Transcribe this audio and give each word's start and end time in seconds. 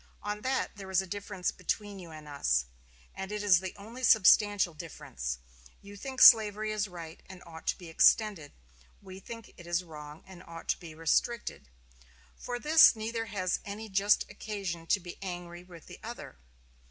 On 0.23 0.41
that 0.41 0.77
there 0.77 0.89
is 0.89 0.99
a 1.03 1.05
difference 1.05 1.51
between 1.51 1.99
you 1.99 2.09
and 2.09 2.27
us; 2.27 2.65
and 3.13 3.31
it 3.31 3.43
is 3.43 3.59
the 3.59 3.75
only 3.77 4.03
substantial 4.03 4.73
difference. 4.73 5.37
You 5.79 5.95
think 5.95 6.23
slavery 6.23 6.71
is 6.71 6.87
right 6.87 7.21
and 7.29 7.43
ought 7.45 7.67
to 7.67 7.77
be 7.77 7.87
extended; 7.87 8.51
we 8.99 9.19
think 9.19 9.53
it 9.57 9.67
is 9.67 9.83
wrong 9.83 10.23
and 10.25 10.41
ought 10.41 10.69
to 10.69 10.79
be 10.79 10.95
restricted. 10.95 11.69
For 12.35 12.57
this 12.57 12.95
neither 12.95 13.27
has 13.27 13.59
any 13.63 13.89
just 13.89 14.25
occasion 14.27 14.87
to 14.87 14.99
be 14.99 15.19
angry 15.21 15.63
with 15.63 15.85
the 15.85 15.99
other. 16.03 16.39